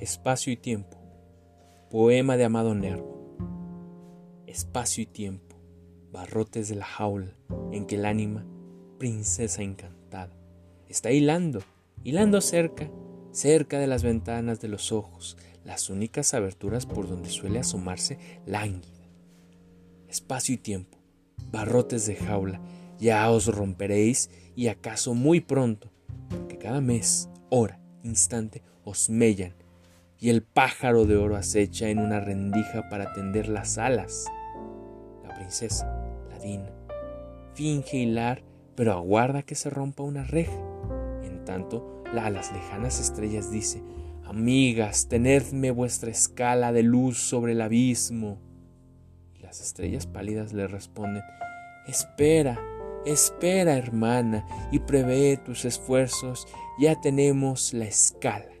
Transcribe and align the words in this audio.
Espacio 0.00 0.52
y 0.52 0.56
tiempo. 0.56 0.96
Poema 1.90 2.36
de 2.36 2.44
Amado 2.44 2.72
Nervo. 2.72 3.36
Espacio 4.46 5.02
y 5.02 5.06
tiempo. 5.06 5.56
Barrotes 6.12 6.68
de 6.68 6.76
la 6.76 6.84
jaula 6.84 7.36
en 7.72 7.84
que 7.84 7.96
el 7.96 8.04
ánima, 8.04 8.46
princesa 9.00 9.62
encantada, 9.62 10.32
está 10.86 11.10
hilando, 11.10 11.62
hilando 12.04 12.40
cerca, 12.40 12.88
cerca 13.32 13.80
de 13.80 13.88
las 13.88 14.04
ventanas 14.04 14.60
de 14.60 14.68
los 14.68 14.92
ojos, 14.92 15.36
las 15.64 15.90
únicas 15.90 16.32
aberturas 16.32 16.86
por 16.86 17.08
donde 17.08 17.28
suele 17.28 17.58
asomarse 17.58 18.20
lánguida. 18.46 19.08
Espacio 20.06 20.54
y 20.54 20.58
tiempo. 20.58 20.96
Barrotes 21.50 22.06
de 22.06 22.14
jaula. 22.14 22.60
Ya 23.00 23.28
os 23.32 23.52
romperéis 23.52 24.30
y 24.54 24.68
acaso 24.68 25.14
muy 25.14 25.40
pronto, 25.40 25.90
porque 26.30 26.56
cada 26.56 26.80
mes, 26.80 27.28
hora, 27.50 27.80
instante 28.04 28.62
os 28.84 29.10
mellan 29.10 29.58
y 30.20 30.30
el 30.30 30.42
pájaro 30.42 31.04
de 31.04 31.16
oro 31.16 31.36
acecha 31.36 31.88
en 31.88 31.98
una 31.98 32.20
rendija 32.20 32.88
para 32.88 33.12
tender 33.12 33.48
las 33.48 33.78
alas. 33.78 34.26
La 35.22 35.34
princesa, 35.34 35.86
la 36.28 36.38
dina, 36.38 36.70
finge 37.54 37.98
hilar, 37.98 38.42
pero 38.74 38.92
aguarda 38.92 39.42
que 39.42 39.54
se 39.54 39.70
rompa 39.70 40.02
una 40.02 40.24
reja. 40.24 40.58
En 41.22 41.44
tanto, 41.44 42.02
la 42.12 42.26
a 42.26 42.30
las 42.30 42.52
lejanas 42.52 43.00
estrellas 43.00 43.50
dice, 43.50 43.82
Amigas, 44.24 45.08
tenedme 45.08 45.70
vuestra 45.70 46.10
escala 46.10 46.72
de 46.72 46.82
luz 46.82 47.18
sobre 47.18 47.52
el 47.52 47.60
abismo. 47.60 48.38
Y 49.34 49.38
las 49.40 49.60
estrellas 49.60 50.06
pálidas 50.06 50.52
le 50.52 50.66
responden, 50.66 51.22
Espera, 51.86 52.60
espera, 53.06 53.78
hermana, 53.78 54.44
y 54.70 54.80
prevé 54.80 55.38
tus 55.38 55.64
esfuerzos, 55.64 56.46
ya 56.78 57.00
tenemos 57.00 57.72
la 57.72 57.86
escala. 57.86 58.57